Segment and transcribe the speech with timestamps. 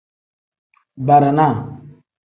[1.07, 1.47] Barana.